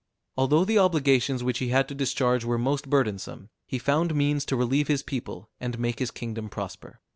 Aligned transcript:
Although 0.35 0.65
the 0.65 0.79
obligations 0.79 1.43
which 1.43 1.59
he 1.59 1.67
had 1.67 1.87
to 1.89 1.93
discharge 1.93 2.43
were 2.43 2.57
most 2.57 2.89
burdensome, 2.89 3.51
he 3.67 3.77
found 3.77 4.15
means 4.15 4.45
to 4.45 4.55
relieve 4.55 4.87
his 4.87 5.03
people, 5.03 5.51
and 5.59 5.77
make 5.77 5.99
his 5.99 6.09
kingdom 6.09 6.49
prosper. 6.49 7.01